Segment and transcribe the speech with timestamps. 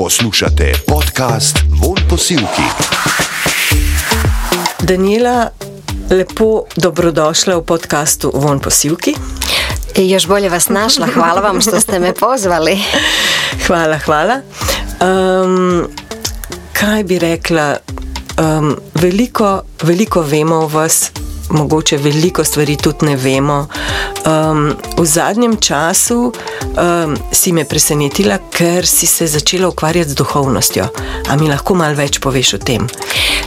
[0.00, 2.62] Poslušate podcast Von Posilki.
[4.82, 5.50] Daniela,
[6.10, 9.14] lepo dobrodošla v podkastu Von Posilki.
[9.96, 12.78] Još bolje vas našla, hvala vam što ste me pozvali.
[13.66, 14.40] Hvala, hvala.
[15.00, 15.86] Um,
[16.72, 17.76] kaj bi rekla?
[18.40, 21.10] Um, veliko, veliko vemo o vas,
[21.50, 23.66] mogoče veliko stvari tudi ne vemo.
[24.26, 30.88] Um, v zadnjem času um, si me presenetila, ker si se začela ukvarjati z duhovnostjo.
[31.28, 32.88] A mi lahko malo več poveš o tem?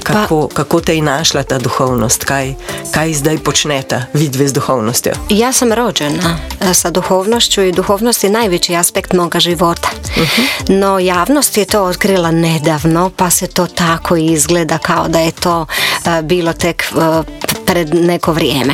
[0.03, 2.53] Kako, pa, kako te je našla ta duhovnost, kaj,
[2.91, 5.13] kaj zdaj počnete, vidve z duhovnostjo?
[5.29, 6.37] Ja sam rođena
[6.73, 9.89] sa duhovnošću i duhovnost je najveći aspekt moga života.
[10.15, 10.79] Uh-huh.
[10.79, 15.61] No javnost je to otkrila nedavno, pa se to tako izgleda kao da je to
[15.61, 17.25] uh, bilo tek uh,
[17.65, 18.73] pred neko vrijeme.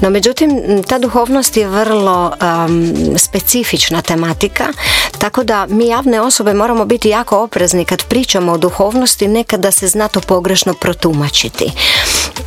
[0.00, 2.32] No međutim, ta duhovnost je vrlo
[2.66, 4.64] um, specifična tematika,
[5.18, 9.88] tako da mi javne osobe moramo biti jako oprezni kad pričamo o duhovnosti, nekada se
[9.88, 11.72] zna to pogrešno protumačiti.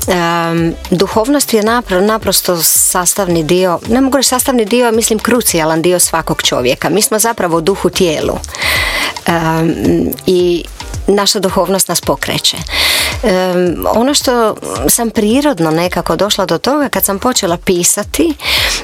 [0.08, 5.99] Um, duhovnost je napr- naprosto sastavni dio, ne mogu reći sastavni dio, mislim krucijalan dio
[5.99, 6.89] svakog čovjeka.
[6.89, 8.33] Mi smo zapravo duhu tijelu
[9.27, 9.73] um,
[10.25, 10.64] i
[11.09, 12.57] naša duhovnost nas pokreće.
[13.23, 14.55] Um, ono što
[14.89, 18.33] sam prirodno nekako došla do toga kad sam počela pisati,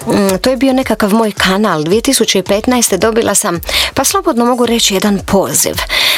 [0.06, 1.84] um, to je bio nekakav moj kanal.
[1.84, 2.98] 2015.
[2.98, 3.60] dobila sam,
[3.94, 5.76] pa slobodno mogu reći, jedan poziv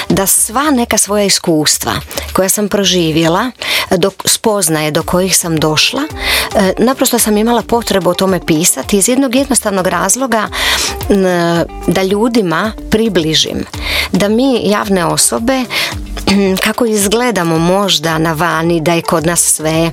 [0.09, 1.93] da sva neka svoja iskustva
[2.33, 3.51] koja sam proživjela,
[3.91, 6.01] do spoznaje do kojih sam došla,
[6.55, 10.47] e, naprosto sam imala potrebu o tome pisati iz jednog jednostavnog razloga
[11.87, 13.65] da ljudima približim
[14.11, 15.63] da mi javne osobe
[16.65, 19.91] kako izgledamo možda na vani, da je kod nas sve e,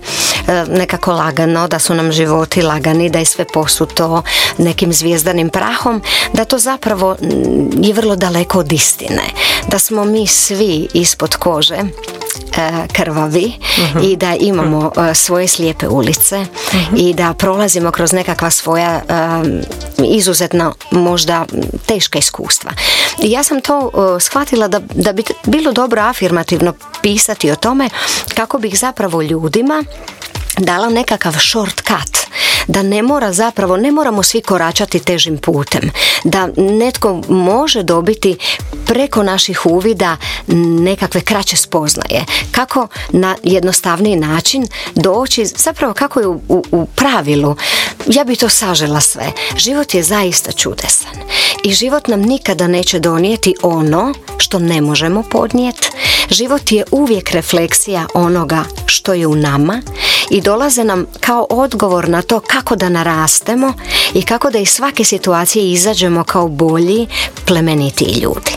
[0.69, 4.23] nekako lagano, da su nam životi lagani, da je sve posuto
[4.59, 7.17] nekim zvijezdanim prahom, da to zapravo
[7.83, 9.23] je vrlo daleko od istine.
[9.69, 11.79] Da smo mi svi ispod kože
[12.93, 14.13] krvavi uh-huh.
[14.13, 15.15] i da imamo uh-huh.
[15.15, 17.11] svoje slijepe ulice uh-huh.
[17.11, 19.61] i da prolazimo kroz nekakva svoja um,
[20.05, 21.47] izuzetno možda
[21.87, 22.71] teška iskustva.
[23.23, 27.89] I ja sam to uh, shvatila da, da bi bilo dobro afirmativno pisati o tome
[28.35, 29.85] kako bih zapravo ljudima
[30.59, 32.24] dala nekakav shortcut
[32.67, 35.91] da ne mora zapravo, ne moramo svi koračati težim putem,
[36.25, 38.37] da netko može dobiti
[38.87, 40.17] preko naših uvida
[40.81, 42.25] nekakve kraće spoznaje.
[42.51, 46.41] Kako na jednostavniji način doći, zapravo kako je u,
[46.73, 47.57] u pravilu,
[48.07, 49.33] ja bi to sažela sve.
[49.57, 51.15] Život je zaista čudesan
[51.65, 55.91] i život nam nikada neće donijeti ono što ne možemo podnijeti.
[56.31, 59.83] Život je uvijek refleksija onoga što je u nama
[60.31, 63.73] i dolaze nam kao odgovor na to kako da narastemo
[64.15, 67.07] i kako da iz svake situacije izađemo kao bolji,
[67.47, 68.53] plemeniti ljudi.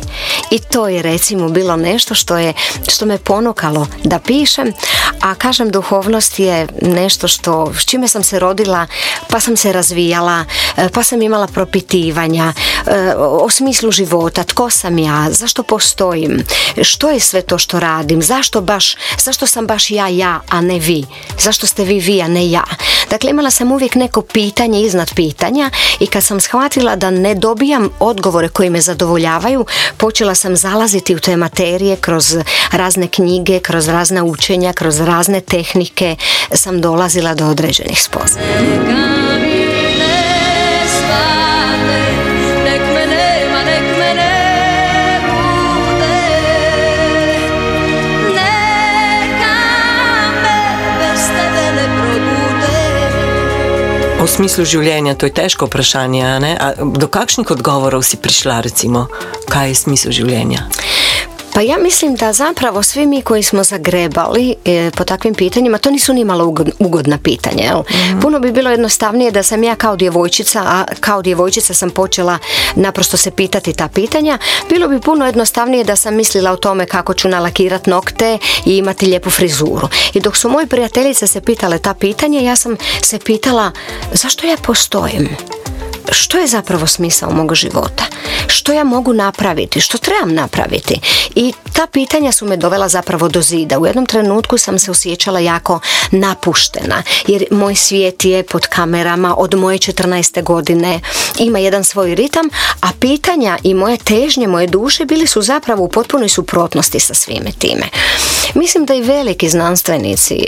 [0.52, 2.54] I to je recimo bilo nešto što je
[2.88, 4.74] što me ponukalo da pišem,
[5.22, 8.88] a kažem duhovnost je nešto što s čime sam se rodila,
[9.30, 10.46] pa sam se razvijala,
[10.78, 12.54] e, pa sam imala propitivanja
[12.86, 16.44] e, o smislu života, tko sam ja, zašto postojim,
[16.82, 20.80] što je sve to što radim, zašto baš, zašto sam baš ja ja, a ne
[20.80, 21.06] vi,
[21.44, 22.64] zašto ste vi vi, a ne ja.
[23.10, 25.70] Dakle, imala uvijek neko pitanje iznad pitanja
[26.00, 29.66] i kad sam shvatila da ne dobijam odgovore koji me zadovoljavaju,
[29.98, 32.38] počela sam zalaziti u te materije kroz
[32.72, 36.16] razne knjige, kroz razna učenja, kroz razne tehnike
[36.52, 39.77] sam dolazila do određenih spoznaja.
[54.28, 56.24] O smislu življenja, to je težko vprašanje.
[56.60, 59.06] A do kakšnih odgovorov si prišla, recimo,
[59.48, 60.66] kaj je smisel življenja?
[61.58, 65.92] Pa ja mislim da zapravo svi mi koji smo zagrebali e, po takvim pitanjima, to
[65.92, 67.64] nisu ni malo ugodna pitanja.
[67.64, 67.84] Jel?
[67.90, 68.20] Mhm.
[68.20, 72.38] Puno bi bilo jednostavnije da sam ja kao djevojčica, a kao djevojčica sam počela
[72.76, 74.38] naprosto se pitati ta pitanja.
[74.70, 79.06] Bilo bi puno jednostavnije da sam mislila o tome kako ću nalakirat nokte i imati
[79.06, 79.88] lijepu frizuru.
[80.14, 83.72] I dok su moji prijateljice se pitale ta pitanja, ja sam se pitala
[84.12, 85.30] zašto ja postojim?
[86.12, 88.04] Što je zapravo smisao mog života?
[88.48, 89.82] Što ja mogu napraviti?
[89.82, 91.00] Što trebam napraviti?
[91.36, 93.80] I ta pitanja su me dovela zapravo do zida.
[93.80, 95.80] U jednom trenutku sam se osjećala jako
[96.12, 100.44] napuštena jer moj svijet je pod kamerama od moje 14.
[100.44, 101.00] godine
[101.40, 102.50] ima jedan svoj ritam,
[102.82, 107.52] a pitanja i moje težnje, moje duše bili su zapravo u potpunoj suprotnosti sa svime
[107.60, 107.86] time.
[108.54, 110.48] Mislim da i veliki znanstvenici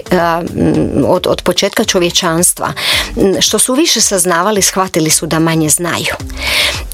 [1.08, 2.74] od, od početka čovječanstva
[3.40, 6.16] što su više saznavali, shvatili su da manje znaju.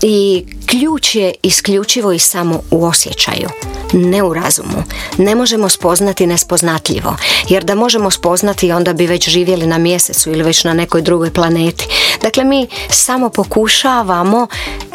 [0.01, 3.49] I ključ je isključivo i samo u osjećaju
[3.93, 4.83] ne u razumu.
[5.17, 7.15] Ne možemo spoznati nespoznatljivo,
[7.49, 11.33] jer da možemo spoznati onda bi već živjeli na mjesecu ili već na nekoj drugoj
[11.33, 11.87] planeti.
[12.21, 14.47] Dakle, mi samo pokušavamo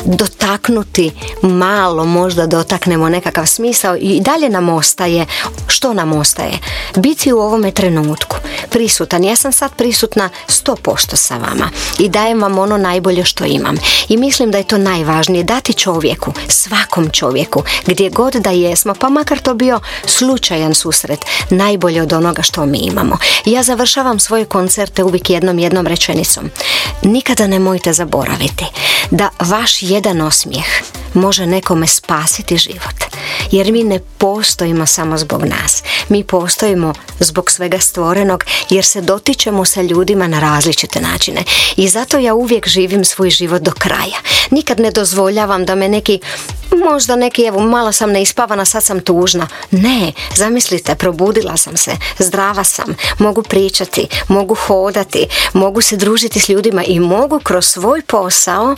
[0.04, 1.10] dotaknuti
[1.42, 5.26] malo, možda dotaknemo nekakav smisao i dalje nam ostaje,
[5.66, 6.58] što nam ostaje?
[6.96, 8.36] Biti u ovome trenutku,
[8.70, 9.24] prisutan.
[9.24, 13.76] Ja sam sad prisutna 100% sa vama i dajem vam ono najbolje što imam.
[14.08, 19.08] I mislim da je to najvažnije, dati čovjeku, svakom čovjeku, gdje god da jesmo, pa
[19.08, 23.18] makar to bio slučajan susret, najbolje od onoga što mi imamo.
[23.44, 26.50] Ja završavam svoje koncerte uvijek jednom jednom rečenicom.
[27.02, 28.64] Nikada nemojte zaboraviti
[29.10, 30.66] da vaš jedan osmijeh
[31.14, 33.09] može nekome spasiti život.
[33.50, 35.82] Jer mi ne postojimo samo zbog nas.
[36.08, 41.44] Mi postojimo zbog svega stvorenog jer se dotičemo sa ljudima na različite načine.
[41.76, 44.18] I zato ja uvijek živim svoj život do kraja.
[44.50, 46.20] Nikad ne dozvoljavam da me neki
[46.76, 49.48] možda neki, evo, malo sam neispavana, sad sam tužna.
[49.70, 56.48] Ne, zamislite, probudila sam se, zdrava sam, mogu pričati, mogu hodati, mogu se družiti s
[56.48, 58.76] ljudima i mogu kroz svoj posao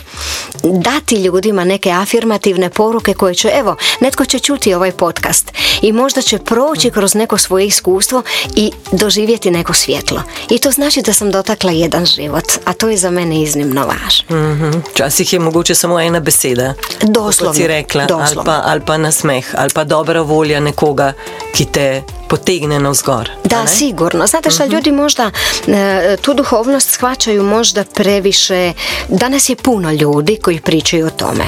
[0.63, 5.51] dati ljudima neke afirmativne poruke koje će, evo, netko će čuti ovaj podcast
[5.81, 8.23] i možda će proći kroz neko svoje iskustvo
[8.55, 10.23] i doživjeti neko svjetlo.
[10.49, 14.37] I to znači da sam dotakla jedan život, a to je za mene iznimno važno.
[14.37, 14.83] Mm-hmm.
[14.93, 16.73] Časih je moguće samo ena beseda.
[17.01, 17.53] Doslovno.
[17.53, 21.13] Si rekla, ali pa, ali pa nasmeh, ali pa dobra volja nekoga,
[21.53, 22.01] ki te
[22.33, 23.29] potegne navzgor.
[23.43, 24.27] Da, sigurno.
[24.27, 25.31] Znate što ljudi možda
[25.67, 28.73] e, tu duhovnost shvaćaju možda previše.
[29.07, 31.43] Danas je puno ljudi koji pričaju o tome.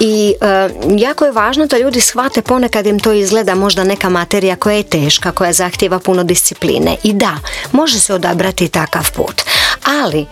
[0.00, 0.68] I e,
[0.98, 4.82] jako je važno da ljudi shvate ponekad im to izgleda možda neka materija koja je
[4.82, 6.96] teška, koja zahtjeva puno discipline.
[7.02, 7.36] I da,
[7.72, 9.42] može se odabrati takav put.
[10.02, 10.26] Ali,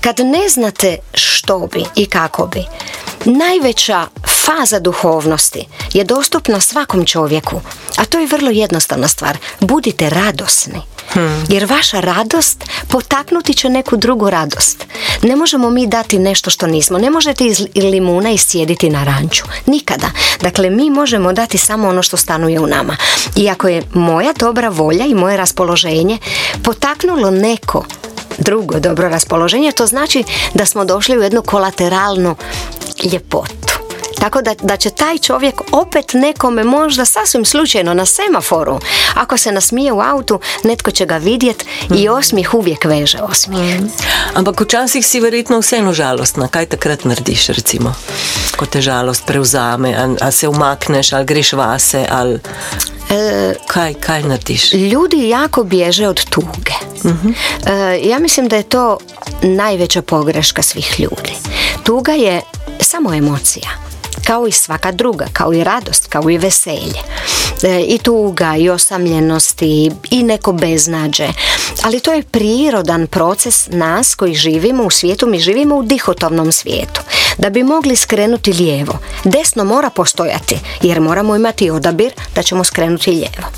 [0.00, 2.64] kad ne znate što bi i kako bi,
[3.24, 4.06] najveća
[4.44, 7.60] faza duhovnosti je dostupna svakom čovjeku,
[7.96, 9.38] a to je vrlo jednostavna stvar.
[9.60, 10.82] Budite radosni.
[11.48, 14.86] Jer vaša radost potaknuti će neku drugu radost.
[15.22, 16.98] Ne možemo mi dati nešto što nismo.
[16.98, 19.44] Ne možete iz limuna iscijediti na ranču.
[19.66, 20.10] Nikada.
[20.40, 22.96] Dakle, mi možemo dati samo ono što stanuje u nama.
[23.36, 26.18] I ako je moja dobra volja i moje raspoloženje
[26.62, 27.84] potaknulo neko
[28.38, 30.24] drugo dobro raspoloženje, to znači
[30.54, 32.36] da smo došli u jednu kolateralnu
[33.12, 33.82] ljepotu.
[34.22, 38.78] Tako da, da će taj čovjek opet nekome možda sasvim slučajno na semaforu,
[39.14, 42.12] ako se nasmije u autu, netko će ga vidjet i mhm.
[42.12, 43.80] osmih uvijek veže osmijeh.
[43.80, 43.90] Mm.
[44.34, 46.48] Ampak včasih si verjetno vseeno žalostna.
[46.48, 47.94] Kaj takrat narediš, recimo?
[48.56, 52.38] Ko te žalost prevzame, ali se umakneš, ali greš vase, ali...
[53.10, 54.72] E, kaj, kaj narediš?
[54.72, 56.74] Ljudi jako bježe od tuge.
[57.04, 57.14] uh
[58.02, 58.98] ja mislim da je to
[59.42, 61.32] najveća pogreška svih ljudi.
[61.84, 62.42] Tuga je
[62.80, 63.92] samo emocija
[64.26, 67.00] kao i svaka druga, kao i radost, kao i veselje.
[67.62, 71.28] E, I tuga, i osamljenosti, i neko beznađe.
[71.82, 77.00] Ali to je prirodan proces nas koji živimo u svijetu, mi živimo u dihotovnom svijetu.
[77.38, 83.10] Da bi mogli skrenuti lijevo, desno mora postojati, jer moramo imati odabir da ćemo skrenuti
[83.10, 83.48] lijevo.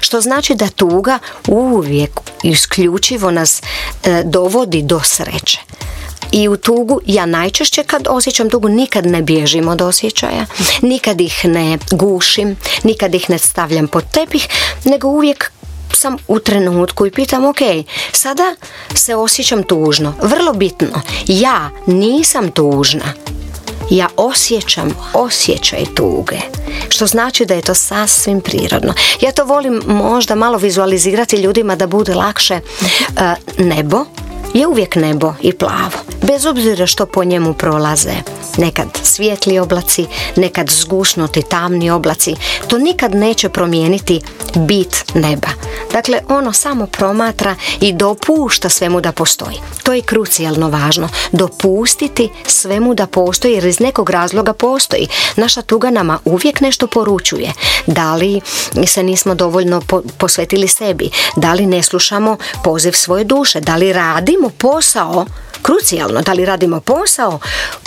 [0.00, 2.10] Što znači da tuga uvijek
[2.42, 3.62] isključivo nas
[4.04, 5.58] e, dovodi do sreće
[6.32, 10.46] i u tugu ja najčešće kad osjećam tugu nikad ne bježim od osjećaja,
[10.82, 14.48] nikad ih ne gušim, nikad ih ne stavljam pod tepih,
[14.84, 15.52] nego uvijek
[15.94, 17.58] sam u trenutku i pitam ok,
[18.12, 18.56] sada
[18.94, 20.14] se osjećam tužno.
[20.22, 23.04] Vrlo bitno, ja nisam tužna.
[23.90, 26.36] Ja osjećam osjećaj tuge,
[26.88, 28.94] što znači da je to sasvim prirodno.
[29.20, 32.60] Ja to volim možda malo vizualizirati ljudima da bude lakše
[33.08, 34.04] uh, nebo
[34.54, 38.12] je uvijek nebo i plavo, bez obzira što po njemu prolaze.
[38.56, 40.06] Nekad svijetli oblaci,
[40.36, 42.36] nekad zgušnuti tamni oblaci,
[42.68, 44.20] to nikad neće promijeniti
[44.56, 45.48] bit neba.
[45.92, 49.56] Dakle, ono samo promatra i dopušta svemu da postoji.
[49.82, 51.08] To je krucijalno važno.
[51.32, 55.08] Dopustiti svemu da postoji jer iz nekog razloga postoji.
[55.36, 57.52] Naša tuga nama uvijek nešto poručuje.
[57.86, 58.40] Da li
[58.86, 59.82] se nismo dovoljno
[60.18, 61.10] posvetili sebi?
[61.36, 63.60] Da li ne slušamo poziv svoje duše?
[63.60, 65.26] Da li radimo posao
[65.62, 67.38] krucijalno, da li radimo posao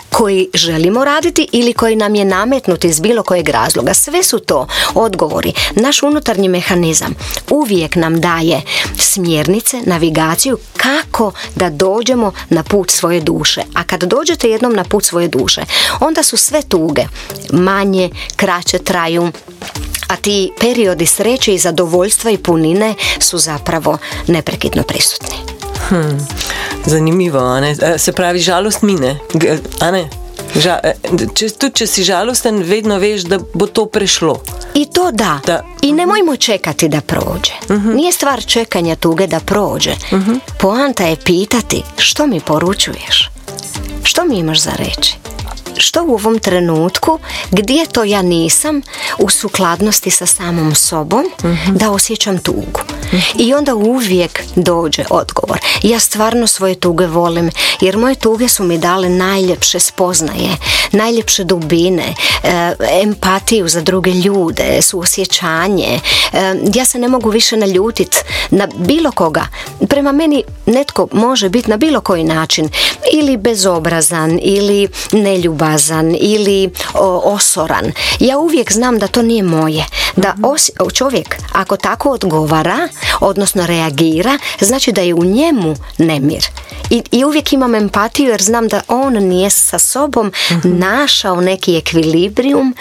[0.10, 3.94] koji želimo raditi ili koji nam je nametnut iz bilo kojeg razloga.
[3.94, 5.54] Sve su to odgovori.
[5.76, 7.16] Naš unutarnji mehanizam
[7.50, 8.62] uvijek nam daje
[9.00, 13.62] smjernice, navigaciju kako da dođemo na put svoje duše.
[13.74, 15.62] A kad dođete jednom na put svoje duše,
[16.00, 17.04] onda su sve tuge
[17.52, 19.32] manje, kraće traju,
[20.08, 23.98] a ti periodi sreće i zadovoljstva i punine su zapravo
[24.28, 25.45] neprekidno prisutni.
[25.90, 26.28] Hmm.
[26.86, 27.76] Zanimivo, ne?
[27.82, 29.20] E, Se pravi, žalost mine,
[29.92, 30.10] ne?
[30.56, 30.94] Ža, e,
[31.36, 34.38] če, tudi če si žalosten, vedno veš, da bo to prešlo.
[34.74, 35.40] I to da.
[35.46, 35.64] Da.
[35.82, 37.54] I nemojmo čekati da prođe.
[37.96, 39.96] Nije stvar čekanja tuge da prođe.
[40.60, 43.30] Poanta je pitati što mi poručuješ.
[44.04, 45.25] Što mi imaš za reći?
[45.78, 47.20] Što u ovom trenutku,
[47.52, 48.82] gdje to ja nisam
[49.20, 51.26] u sukladnosti sa samom sobom,
[51.68, 52.82] da osjećam tugu.
[53.40, 55.60] I onda uvijek dođe odgovor.
[55.84, 57.52] Ja stvarno svoje tuge volim,
[57.82, 60.50] jer moje tuge su mi dale najljepše spoznaje,
[60.92, 62.14] najljepše dubine,
[62.44, 66.00] e, empatiju za druge ljude, suosjećanje.
[66.34, 68.16] E, ja se ne mogu više naljutit
[68.50, 69.48] na bilo koga.
[69.90, 72.70] Prema meni netko može biti na bilo koji način
[73.14, 74.88] ili bezobrazan ili
[75.66, 77.92] neljubazan ili o, osoran.
[78.20, 79.86] Ja uvijek znam da to nije moje.
[80.16, 82.88] Da os- čovjek ako tako odgovara,
[83.20, 86.46] odnosno reagira, znači da je u njemu nemir.
[86.90, 90.32] I, I uvijek imam empatiju jer znam da on nije sa sobom
[90.64, 92.76] našao neki ekvilibrium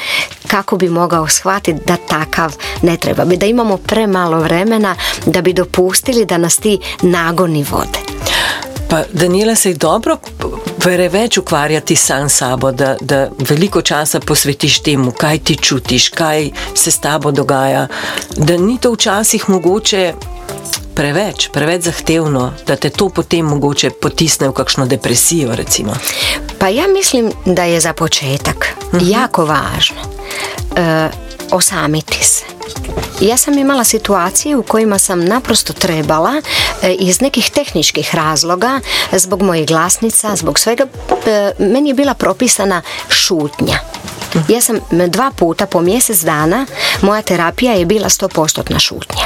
[0.47, 3.37] kako bi mogao shvatiti da takav ne treba bi.
[3.37, 7.99] Da imamo premalo vremena da bi dopustili da nas ti nagoni vode.
[8.91, 10.17] Pa Daniela se je dobro
[10.85, 16.51] preveč ukvarjati sam s sabo, da, da veliko časa posvetiš temu, kaj ti čutiš, kaj
[16.75, 17.87] se s tabo dogaja.
[18.37, 20.13] Da ni to včasih mogoče
[20.95, 25.97] preveč, preveč zahtevno, da te to potem mogoče potisne v kakšno depresijo, recimo.
[26.59, 28.69] Pa ja mislim da je za početak
[29.01, 30.01] jako važno
[30.77, 31.09] e,
[31.51, 32.34] osamiti se.
[33.25, 36.43] Ja sam imala situacije u kojima sam naprosto trebala
[36.83, 38.81] e, iz nekih tehničkih razloga,
[39.13, 40.87] zbog mojih glasnica, zbog svega,
[41.27, 43.79] e, meni je bila propisana šutnja.
[44.49, 44.79] Ja sam
[45.09, 46.67] dva puta po mjesec dana,
[47.03, 49.25] moja terapija je bila 100% šutnja.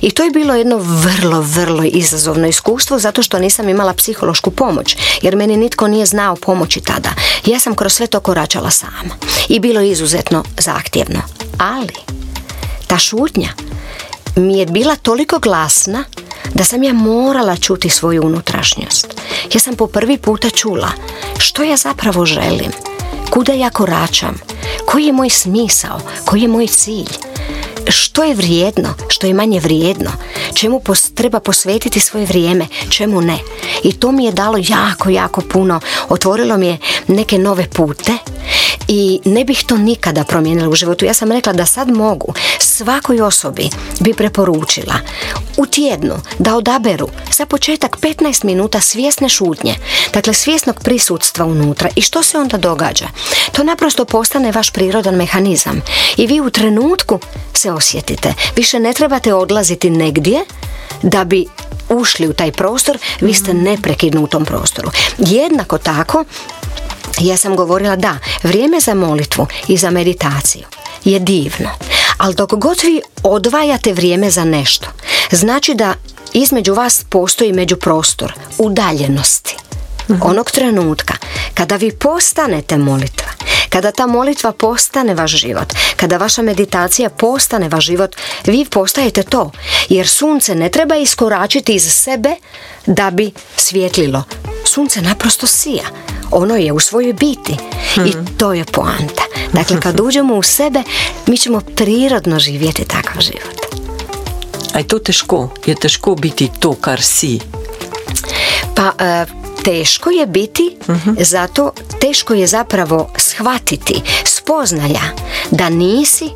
[0.00, 4.96] I to je bilo jedno vrlo, vrlo izazovno iskustvo zato što nisam imala psihološku pomoć
[5.22, 7.10] jer meni nitko nije znao pomoći tada.
[7.44, 9.14] Ja sam kroz sve to koračala sama
[9.48, 11.20] i bilo je izuzetno zahtjevno.
[11.58, 12.25] Ali
[12.86, 13.48] ta šutnja
[14.36, 16.04] mi je bila toliko glasna
[16.54, 19.06] da sam ja morala čuti svoju unutrašnjost.
[19.54, 20.88] Ja sam po prvi puta čula
[21.38, 22.72] što ja zapravo želim,
[23.30, 24.38] kuda ja koračam,
[24.86, 27.08] koji je moj smisao, koji je moj cilj
[27.88, 30.10] što je vrijedno, što je manje vrijedno,
[30.54, 33.38] čemu pos- treba posvetiti svoje vrijeme, čemu ne.
[33.82, 36.78] I to mi je dalo jako, jako puno, otvorilo mi je
[37.08, 38.12] neke nove pute
[38.88, 41.04] i ne bih to nikada promijenila u životu.
[41.04, 43.68] Ja sam rekla da sad mogu svakoj osobi
[44.00, 44.94] bi preporučila
[45.56, 49.74] u tjednu da odaberu za početak 15 minuta svjesne šutnje,
[50.12, 51.88] dakle svjesnog prisutstva unutra.
[51.96, 53.06] I što se onda događa?
[53.52, 55.82] To naprosto postane vaš prirodan mehanizam
[56.16, 57.20] i vi u trenutku
[57.52, 58.34] se osjetite.
[58.56, 60.44] Više ne trebate odlaziti negdje
[61.02, 61.46] da bi
[61.88, 64.90] ušli u taj prostor, vi ste neprekidno u tom prostoru.
[65.18, 66.24] Jednako tako,
[67.20, 70.62] ja sam govorila da, vrijeme za molitvu i za meditaciju
[71.04, 71.70] je divno,
[72.18, 74.88] ali dok god vi odvajate vrijeme za nešto,
[75.30, 75.94] znači da
[76.32, 79.56] između vas postoji međuprostor udaljenosti.
[80.20, 81.14] Onog trenutka
[81.54, 83.25] kada vi postanete molitva,
[83.68, 89.50] kada ta molitva postane vaš život, kada vaša meditacija postane vaš život, vi postajete to.
[89.88, 92.30] Jer sunce ne treba iskoračiti iz sebe
[92.86, 94.24] da bi svjetlilo.
[94.64, 95.84] Sunce naprosto sija.
[96.30, 97.56] Ono je u svojoj biti.
[98.06, 99.22] I to je poanta.
[99.52, 100.82] Dakle, kad uđemo u sebe,
[101.26, 103.66] mi ćemo prirodno živjeti takav život.
[104.74, 105.48] A je to težko?
[105.66, 107.40] Je težko biti to, kar si?
[108.74, 109.26] Pa e,
[109.66, 110.76] teško je biti,
[111.20, 115.02] zato teško je zapravo shvatiti spoznaja
[115.50, 116.30] da nisi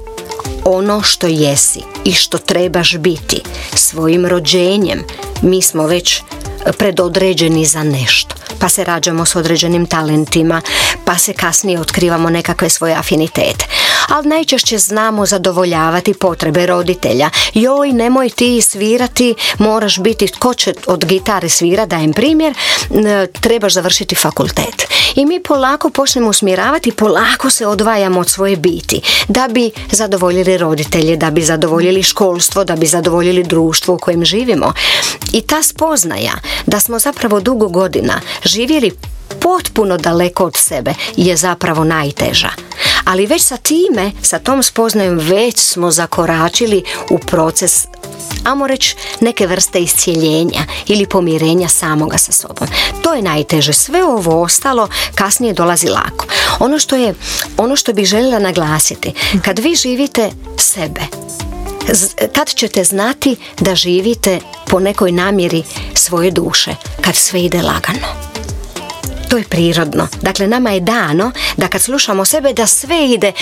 [0.64, 3.40] ono što jesi i što trebaš biti
[3.74, 5.04] svojim rođenjem.
[5.42, 6.22] Mi smo već
[6.78, 8.34] predodređeni za nešto.
[8.58, 10.62] Pa se rađamo s određenim talentima,
[11.04, 13.66] pa se kasnije otkrivamo nekakve svoje afinitete.
[14.10, 17.30] Ali najčešće znamo zadovoljavati potrebe roditelja.
[17.54, 22.54] Joj, nemoj ti svirati, moraš biti, tko će od gitare svira, dajem primjer,
[23.40, 24.86] trebaš završiti fakultet.
[25.14, 31.16] I mi polako počnemo usmjeravati, polako se odvajamo od svoje biti, da bi zadovoljili roditelje,
[31.16, 34.72] da bi zadovoljili školstvo, da bi zadovoljili društvo u kojem živimo.
[35.32, 36.32] I ta spoznaja
[36.66, 38.90] da smo zapravo dugo godina živjeli
[39.40, 42.50] potpuno daleko od sebe je zapravo najteža.
[43.10, 47.86] Ali već sa time, sa tom spoznajom već smo zakoračili u proces
[48.44, 52.68] amo reći neke vrste iscijeljenja ili pomirenja samoga sa sobom.
[53.02, 53.72] To je najteže.
[53.72, 56.26] Sve ovo ostalo kasnije dolazi lako.
[56.58, 57.14] Ono što je,
[57.56, 59.12] ono što bih željela naglasiti,
[59.44, 61.00] kad vi živite sebe,
[62.32, 65.62] Tad ćete znati da živite po nekoj namjeri
[65.94, 68.30] svoje duše, kad sve ide lagano
[69.30, 70.08] to je prirodno.
[70.22, 73.32] Dakle, nama je dano da kad slušamo sebe da sve ide,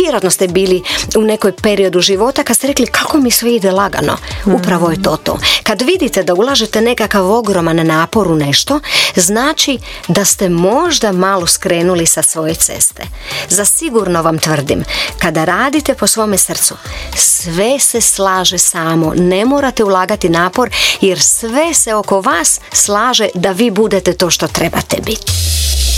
[0.00, 0.82] vjerojatno ste bili
[1.16, 4.16] u nekoj periodu života kad ste rekli kako mi sve ide lagano.
[4.44, 5.38] Upravo je to to.
[5.62, 8.80] Kad vidite da ulažete nekakav ogroman napor u nešto,
[9.16, 13.02] znači da ste možda malo skrenuli sa svoje ceste.
[13.48, 14.84] Za sigurno vam tvrdim,
[15.18, 16.74] kada radite po svome srcu,
[17.14, 19.12] sve se slaže samo.
[19.16, 24.48] Ne morate ulagati napor jer sve se oko vas slaže da vi budete to što
[24.48, 25.32] trebate biti.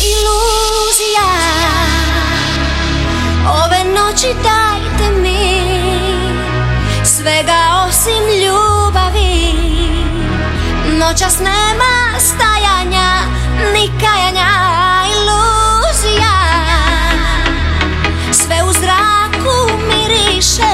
[0.02, 1.28] Iluzija.
[3.49, 5.62] Ove noći dajte mi
[7.04, 9.54] Svega osim ljubavi.
[10.99, 13.11] Noćas nema stajanja
[13.75, 14.50] Ni kajanja
[15.14, 16.38] Iluzija.
[18.32, 20.73] Sve u zraku miriše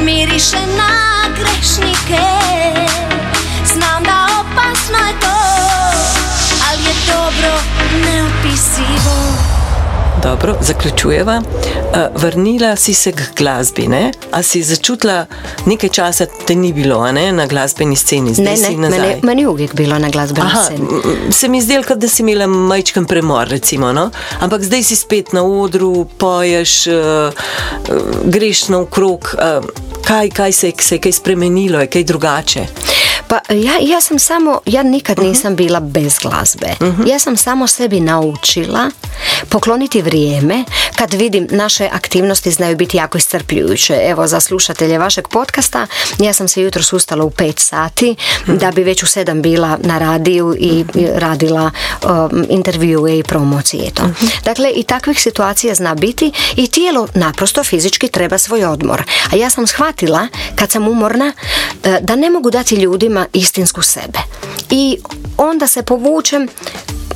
[0.00, 2.41] Miriše na grešnike
[10.22, 11.42] Dobro, zaključujeva.
[11.94, 14.10] Eh, vrnila si se k glasbi, ne?
[14.30, 15.26] A si začutila
[15.66, 17.32] nekaj časa, te ni bilo ne?
[17.32, 18.34] na glasbeni sceni?
[18.34, 20.86] Zdaj ne, ne, meni, meni uvijek bilo na glasbeni Aha, sceni.
[21.32, 24.10] Se mi zdelo, da si imela majčken premor, recimo, no?
[24.40, 26.94] ampak zdaj si spet na odru, poješ, uh,
[28.24, 29.34] greš na okrog.
[29.34, 29.64] Uh,
[30.04, 32.66] kaj, kaj se, se je kaj spremenilo, je kaj drugače?
[33.32, 35.28] Pa ja, ja sam samo, ja nikad uh-huh.
[35.28, 36.66] nisam bila bez glazbe.
[36.80, 37.08] Uh-huh.
[37.08, 38.90] Ja sam samo sebi naučila
[39.48, 40.64] pokloniti vrijeme
[40.96, 44.00] kad vidim naše aktivnosti znaju biti jako iscrpljujuće.
[44.06, 45.86] Evo za slušatelje vašeg podcasta
[46.18, 48.58] ja sam se jutro sustala u 5 sati uh-huh.
[48.58, 50.84] da bi već u 7 bila na radiju i
[51.14, 51.70] radila
[52.02, 54.02] um, intervjue i promocije to.
[54.44, 59.02] Dakle i takvih situacija zna biti i tijelo naprosto fizički treba svoj odmor.
[59.32, 61.32] A ja sam shvatila kad sam umorna
[61.84, 64.18] e, da ne mogu dati ljudima istinsku sebe.
[64.70, 64.98] I
[65.36, 66.48] onda se povučem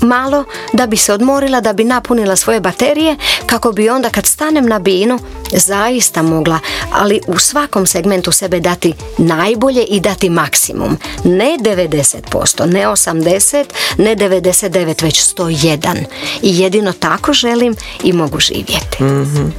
[0.00, 4.66] malo da bi se odmorila, da bi napunila svoje baterije kako bi onda kad stanem
[4.66, 5.18] na binu
[5.52, 6.58] zaista mogla,
[6.92, 10.98] ali u svakom segmentu sebe dati najbolje i dati maksimum.
[11.24, 13.64] Ne 90%, ne 80%,
[13.98, 16.04] ne 99%, već 101%.
[16.42, 19.02] I jedino tako želim i mogu živjeti.
[19.02, 19.52] mm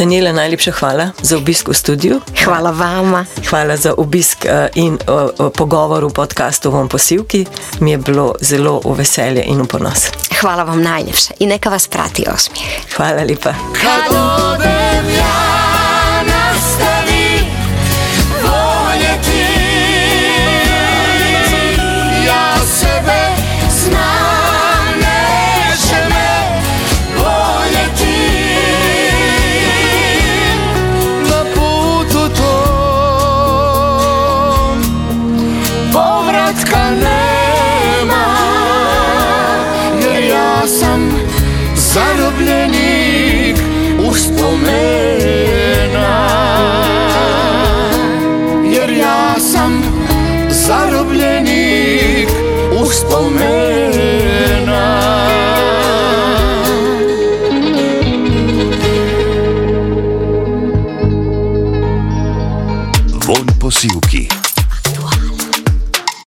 [0.00, 2.20] Daniela, najlepša hvala za obisk v studiu.
[2.44, 3.26] Hvala vama.
[3.50, 7.44] Hvala za obisk eh, in eh, pogovor v podkastu Vom posilki.
[7.80, 10.08] Mi je bilo zelo v veselje in v ponos.
[10.40, 12.96] Hvala vam najlepše in neka vas prati osmijeh.
[12.96, 13.52] Hvala lepa.
[14.08, 15.49] Von